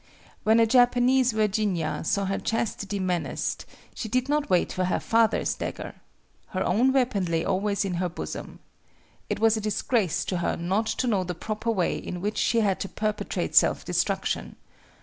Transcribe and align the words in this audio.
When 0.41 0.59
a 0.59 0.65
Japanese 0.65 1.31
Virginia 1.31 2.01
saw 2.03 2.25
her 2.25 2.39
chastity 2.39 2.99
menaced, 2.99 3.67
she 3.93 4.09
did 4.09 4.27
not 4.27 4.49
wait 4.49 4.73
for 4.73 4.85
her 4.85 4.99
father's 4.99 5.53
dagger. 5.53 5.93
Her 6.47 6.63
own 6.63 6.91
weapon 6.91 7.25
lay 7.25 7.45
always 7.45 7.85
in 7.85 7.93
her 8.01 8.09
bosom. 8.09 8.61
It 9.29 9.37
was 9.39 9.57
a 9.57 9.61
disgrace 9.61 10.25
to 10.25 10.37
her 10.37 10.55
not 10.57 10.87
to 10.87 11.05
know 11.05 11.23
the 11.23 11.35
proper 11.35 11.69
way 11.69 11.97
in 11.99 12.19
which 12.19 12.39
she 12.39 12.61
had 12.61 12.79
to 12.79 12.89
perpetrate 12.89 13.53
self 13.53 13.85
destruction. 13.85 14.55